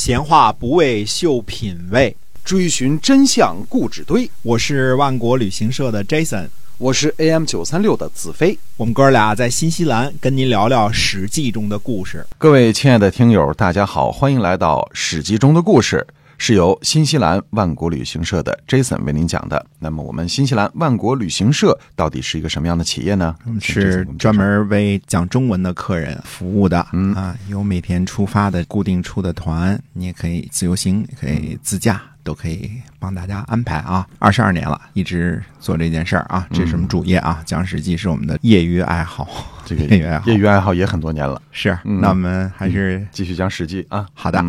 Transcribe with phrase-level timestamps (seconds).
[0.00, 4.30] 闲话不为秀品味，追寻真相故纸堆。
[4.40, 8.58] 我是万国旅行社的 Jason，我是 AM 九三六的子飞。
[8.78, 12.26] 我们哥俩在新西兰跟您聊聊《史记》中的故事。
[12.38, 16.06] 各位亲爱的听友，大家好，欢迎来到《史记》中的故事。
[16.42, 19.66] 是由新西兰万国旅行社的 Jason 为您讲的。
[19.78, 23.36] 那么，我们新西兰万国旅行社到底是一个什么样的企业呢？
[23.60, 26.86] 是专门为讲中文的客人服务的。
[26.94, 34.06] 嗯啊，有每天出发的固定出的团，你也可以自由行，可以自驾，都可以帮大家安排啊。
[34.18, 37.42] 二十二年了，一直做这件事儿啊，这是我们主业啊。
[37.44, 39.28] 讲史记是我们的业余爱好，
[39.66, 41.42] 这个 业余爱好，业余爱好也很多年了。
[41.52, 44.06] 是，那我们还是继续讲史记啊。
[44.14, 44.42] 好的。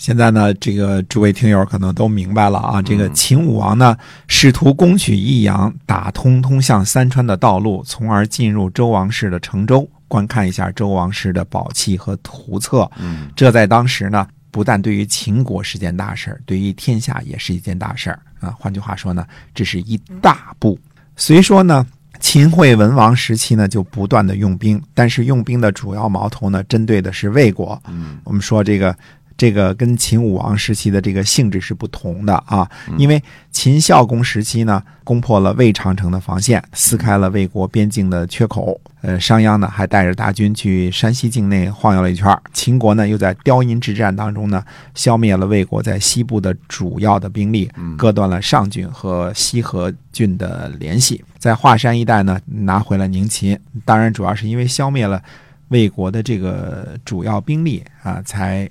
[0.00, 2.80] 现在呢，这个诸位听友可能都明白了啊。
[2.80, 3.94] 这个秦武王呢，
[4.28, 12.90] 试图攻取益阳，打通通向三川的道路，从而进入周王室的城周，观看一下周王室的宝器和图册。
[12.98, 18.54] 嗯，这在当时呢，不但对于秦国是件大事儿，对于天下也是一件大事儿啊。
[18.58, 20.78] 换句话说呢，这是一大步。
[21.14, 21.86] 虽说呢，
[22.20, 27.78] 秦惠文王时期呢，就不断的用兵，但是用兵的主要矛头呢，针对的是魏国。
[27.86, 28.96] 嗯，我们说这个。
[29.40, 38.78] 这个跟秦武王时期的这个性质是不同的啊，因为秦孝公时期呢，攻破了魏长城的防线，撕开了魏国边境的缺口。
[39.00, 42.38] 呃，商鞅呢还带着大军去山西境内晃悠了一圈。
[42.52, 44.62] 秦国呢又在雕阴之战当中呢，
[44.94, 53.58] 消灭了魏国在西部的主要的兵力，割断了上郡和西河郡的联系，在华山一带呢拿回了宁秦。
[53.86, 55.22] 当然，主要是因为消灭了
[55.68, 58.68] 魏国的这个主要兵力啊，才。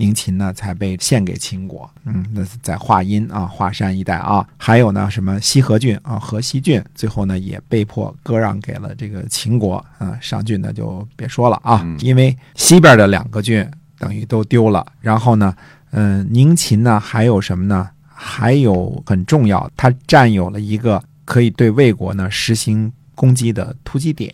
[0.00, 1.90] 宁秦呢，才被献给秦国。
[2.04, 9.84] 嗯，那在华阴啊、华山一带啊，还有呢，什么西河郡啊、河西郡，最后呢也被迫割让给了这个秦国。
[9.98, 13.68] 啊，上郡呢就别说了啊，因为西边的两个郡
[13.98, 14.86] 等于都丢了。
[15.00, 15.52] 然后呢，
[15.90, 17.90] 嗯，宁秦呢还有什么呢？
[18.06, 24.32] 还有很重要，它占有了一个可以对魏国呢实行攻击的突击点。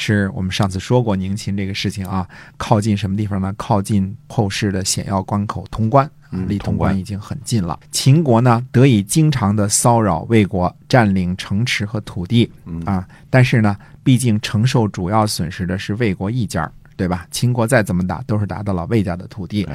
[0.00, 3.52] 是我们上次说过宁秦这个事情啊，靠近什么地方呢？
[3.58, 6.10] 靠近后世的险要关口潼关，
[6.48, 7.78] 离潼关已经很近了。
[7.90, 12.50] 秦国呢得以经常的骚扰魏国，占领城池和土地
[12.86, 13.06] 啊。
[13.28, 17.26] 但是呢，毕竟承受主要损失的是魏国一家，对吧？
[17.30, 19.68] 秦国再怎么打，都是打到了魏家的土地。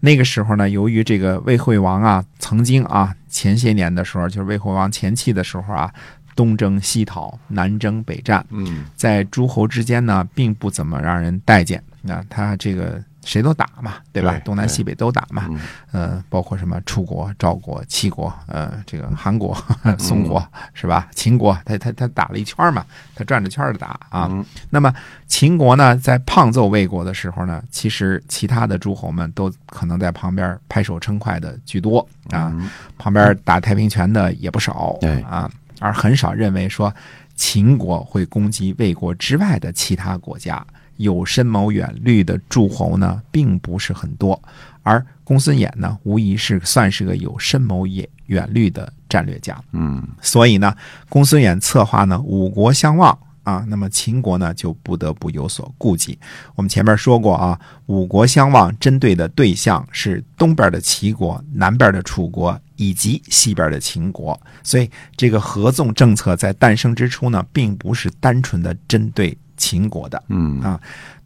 [0.00, 5.94] 那个时候呢，由于这个魏惠王啊，曾经啊，前些年的时候，就是魏惠王前期的时候啊。
[6.38, 11.82] 东征西讨，南征北战，嗯，在诸侯之间呢，并不怎么让人待见。
[12.00, 14.40] 那他这个谁都打嘛，对吧？
[14.44, 15.50] 东南西北都打嘛，
[15.90, 19.52] 呃，包括什么楚国、赵国、齐国，呃，这个韩国、
[19.98, 20.40] 宋国
[20.74, 21.08] 是吧？
[21.12, 24.30] 秦国，他他他打了一圈嘛，他转着圈的打啊。
[24.70, 24.94] 那么
[25.26, 32.54] 秦国呢，在胖揍魏国的时候呢，其实其他的诸侯们都可能在旁边拍手称快的居多啊，
[32.96, 35.50] 旁边打太平拳的也不少，对啊。
[35.80, 36.94] 而很少认为说
[37.34, 40.66] 秦国会攻击魏国之外的其他国家，
[40.96, 44.40] 有深谋远虑的诸侯呢，并不是很多。
[44.82, 49.56] 而公孙衍呢，无疑是算是个有深谋远远虑的战略家。
[49.72, 50.74] 嗯，所以呢，
[51.08, 53.16] 公孙衍策划呢，五国相望。
[53.48, 56.18] 啊，那么秦国呢就不得不有所顾忌。
[56.54, 64.38] 我们前面说过啊，五国相望，针对的对象是东边的齐国、南边的楚国以及西边的秦国。
[64.62, 70.22] 所以这个合纵政策在诞生之初呢，并不是单纯的针对秦国的。
[70.28, 70.78] 嗯啊，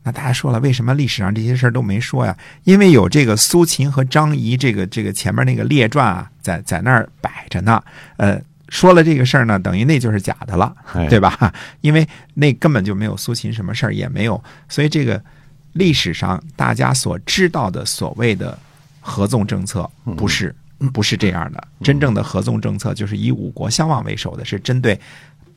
[0.05, 2.37] 那大家说了，为什么历史上这些事儿都没说呀？
[2.63, 7.83] 因为有这个苏秦和张仪这个这个前面那个列传啊，在在那儿摆着呢。
[8.17, 8.41] 呃。
[8.73, 10.75] 说了这个事儿呢，等于那就是假的了，
[11.11, 11.53] 对吧？
[11.83, 15.23] 因为那根本就没有苏秦什么事儿，也没有，所以这个
[15.75, 18.59] 历史上大家所知道的所谓的
[19.03, 20.57] 合纵政策，不是
[20.91, 21.63] 不是这样的。
[21.83, 24.99] 真正的合纵政策就是以五国相望为首的，是针对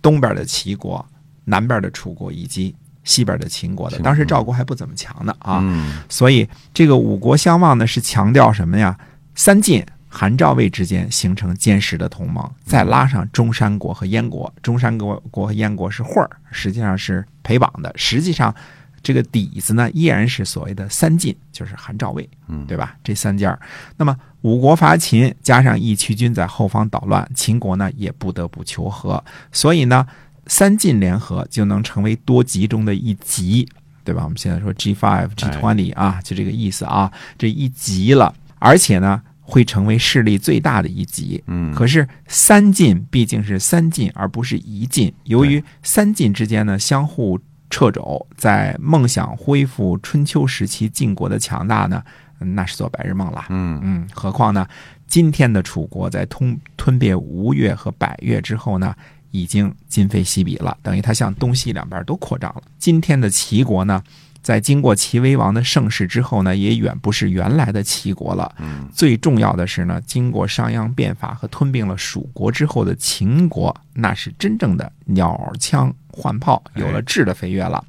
[0.01, 1.03] 东边的齐国、
[1.45, 3.97] 南边的楚国以及西边的秦国的。
[3.99, 5.63] 当时赵国还不怎么强呢啊，
[6.09, 8.99] 所以这个五国相望呢，是强调什么呀？
[9.35, 9.81] 三晋。
[10.17, 17.91] 韩赵魏之间形成坚实的同盟，再拉上中山国和燕国，中山国国和燕国是混儿，实际上是陪绑的。
[17.97, 18.55] 实际上，
[19.03, 22.95] 这个底子呢，依然是所谓的三晋，就是韩赵魏，嗯，对吧？
[23.03, 23.59] 这三家。
[23.97, 29.21] 那么五国伐秦，加上义渠军在后方捣乱，秦国呢也不得不求和。
[29.51, 30.07] 所以呢，
[30.47, 33.67] 三晋联合就能成为多极中的一极，
[34.05, 34.23] 对吧？
[34.23, 39.21] 我们现在说 G five G twenty 啊，就这个意思啊，这一极了，而且呢。
[39.47, 41.41] 会成为势力最大的一级。
[41.45, 45.13] 嗯，可是三晋毕竟是三晋，而不是一晋。
[45.25, 47.39] 由于三晋之间呢相互
[47.69, 52.03] 掣肘，在梦想恢复春秋时期晋国的强大呢，
[52.39, 53.45] 那是做白日梦了。
[53.49, 54.67] 嗯嗯，何况呢，
[55.07, 58.95] 今天的楚国在吞吞并吴越和百越之后呢，
[59.31, 62.63] 已经今非昔比了，等于它向东西两边都扩张了。
[62.79, 64.01] 今天的齐国呢，
[64.45, 68.53] 在经过齐威王的盛世之后呢，也远不是原来的齐国了。
[68.59, 77.83] 嗯最重要的是呢，经过商鞅变法和吞并了蜀国之后的秦国，那是真正的鸟枪换炮，有了质的飞跃了。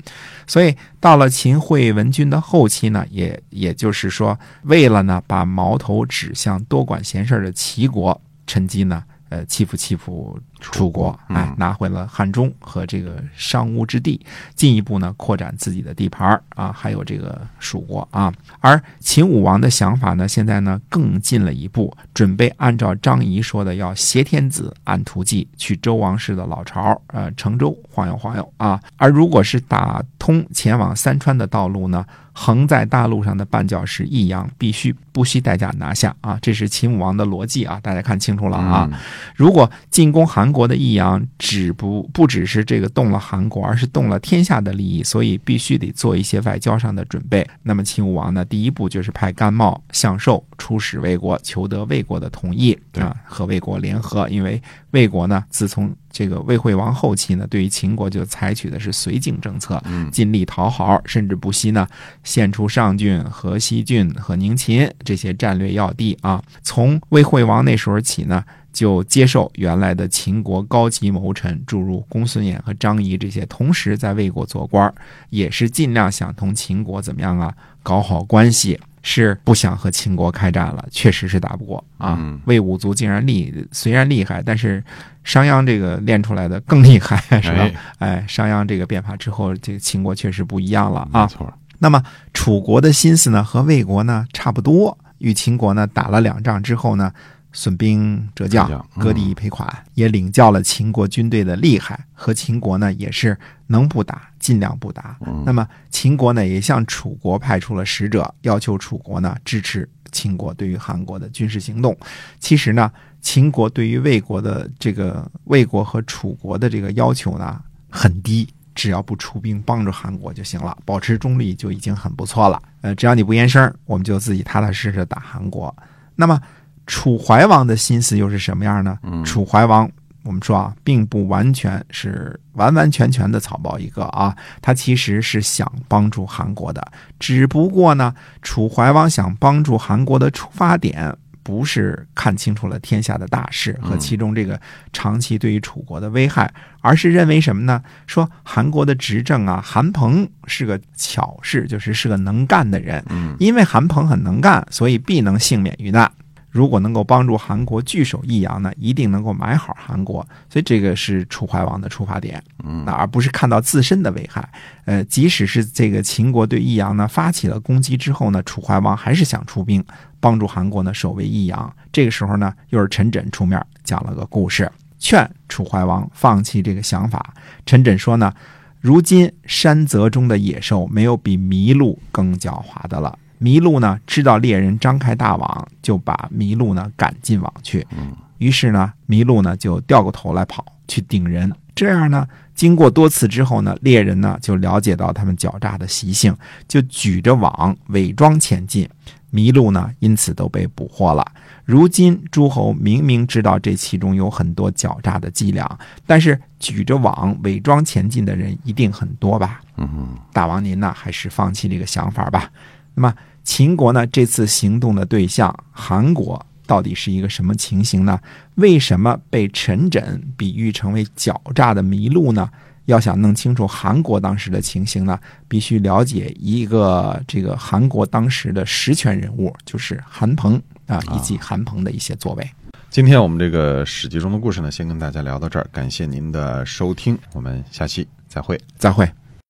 [0.46, 9.04] 所以到了秦惠文君的后期呢，也也就是说，为了呢把矛头指向多管闲事的齐国，趁机呢。
[9.28, 14.24] 呃，欺负欺负楚国，嗯哎，拿回了汉中和这个商巫之地，
[14.54, 18.32] 进一步呢扩展自己的地盘儿啊，还有这个蜀国啊。
[18.60, 28.80] 而秦武王的想法呢，现在呢更进了一步，准备按照张仪说的，要挟天子按图计去周王室的老巢，呃，成州晃悠晃悠啊。
[28.96, 32.06] 而如果是打通前往三川的道路呢，
[32.38, 38.86] 横在大陆上的绊脚石益阳必须不惜代价拿下啊，这是秦武王的逻辑啊，大家看清楚了啊。
[38.92, 38.98] 嗯
[39.34, 47.46] 如果进攻韩国的益阳只不不只是这个动了韩国，而是动了天下的利益，所以必须得做一些外交上的准备。
[47.62, 54.28] 那么秦武王呢，第一步就是派甘茂、向寿出使魏国，求得魏国的同意啊，和魏国联合。
[54.28, 54.60] 因为
[54.90, 61.86] 魏国呢，自从这个魏惠王后期呢，对于秦国就采取的是绥靖政策，嗯尽力讨好，甚至不惜呢
[62.24, 66.42] 献出上郡、河西郡和宁秦这些战略要地啊。
[66.62, 68.42] 从魏惠王那时候起呢，
[68.72, 74.90] 就接受原来的秦国高级谋臣，诸如公孙衍和张仪这些，同时在魏国做官，
[75.28, 78.80] 也是尽量想同秦国怎么样啊，搞好关系。
[79.08, 82.16] 是不想和秦国开战了，确实是打不过啊。
[82.18, 84.82] 嗯魏武卒竟然厉，虽然厉害，但是
[85.22, 87.58] 商鞅这个练出来的更厉害，是吧？
[87.60, 91.22] 哎，哎，商鞅这个变法之后，这个秦国确实不一样了啊。
[91.22, 92.02] 没错，那么
[92.34, 97.12] 楚国的心思呢，和魏国呢差不多，与秦国呢打了两仗之后呢，
[97.56, 103.36] 损兵折将割地赔款，也领教了秦国军队的厉害，和秦国呢也是
[103.66, 105.16] 能不打尽量不打。
[105.26, 111.96] 嗯那么秦国呢也向楚国派出了使者，要求楚国呢支持秦国对于韩国的军事行动。
[112.38, 112.92] 其实呢，
[113.22, 117.58] 秦国对于魏国的这个魏国和楚国的这个要求呢
[117.88, 122.62] 很低，只要不出兵帮助韩国就行了，保持中立就已经很不错了。
[122.82, 125.74] 呃，只要你不言声，我们就自己踏踏实实打韩国。
[126.14, 126.38] 那么
[126.86, 128.98] 楚怀王的心思又是什么样呢？
[129.02, 129.90] 嗯楚怀王，
[130.22, 136.86] 我们说啊，并不完全是完完全全的草包一个啊，他其实是想帮助韩国的，
[137.18, 141.16] 只不过呢，楚怀王想帮助韩国的出发点。
[141.42, 144.60] 不是看清楚了天下的大势和其中这个
[144.92, 147.80] 长期对于楚国的危害，而是认为什么呢？
[148.08, 153.00] 说韩国的执政啊，韩鹏是个巧士，就是是个能干的人。
[153.10, 156.10] 嗯因为韩鹏很能干，所以必能幸免于难。
[156.56, 160.26] 如果能够帮助韩国据守益阳呢，一定能够买好韩国。
[160.48, 164.48] 所以这个是楚怀王的出发点，嗯那而不是看到自身的危害。
[164.86, 169.84] 呃，即使是这个秦国对益阳呢发起了攻击之后呢，楚怀王还是想出兵
[170.18, 171.70] 帮助韩国呢守卫益阳。
[171.92, 177.34] 这个时候呢，又是陈轸出面讲了个故事，劝楚怀王放弃这个想法。
[177.66, 178.32] 陈轸说呢，
[178.80, 183.18] 如今山泽中的野兽没有比麋鹿更狡猾的了。
[183.40, 187.86] 麋鹿呢，知道猎人张开大网，就把麋鹿呢赶进网去。
[187.96, 191.50] 嗯于是呢，麋鹿呢就掉过头来跑去顶人。
[191.74, 196.36] 这样呢，经过多次之后呢，猎人呢就了解到他们狡诈的习性，
[196.68, 198.86] 就举着网伪装前进。
[199.32, 201.24] 麋鹿呢，因此都被捕获了。
[201.64, 209.60] 如今诸侯明明知道这其中有很多狡诈的伎俩，但是举着网伪装前进的人一定很多吧？
[209.78, 212.50] 嗯大王您呢，还是放弃这个想法吧。
[212.96, 218.18] 那么秦国呢，这次行动的对象韩国到底是一个什么情形呢？
[218.56, 220.02] 为什么被陈轸
[220.36, 222.50] 比喻成为狡诈的麋鹿呢？
[222.86, 232.50] 要想弄清楚韩国当时的情形呢，必须了解一个这个韩国当时的实权人物，就是韩鹏啊，以及韩鹏的一些作为。
[232.88, 238.58] 今天我们这个史记中的故事呢，先跟大家聊到这儿，感谢您的收听，我们下期再会。
[238.78, 239.06] 再会。